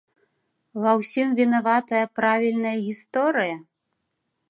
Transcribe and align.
Ва 0.85 0.91
ўсім 1.01 1.27
вінаватая 1.41 2.01
правільная 2.21 2.75
гісторыя? 2.87 3.55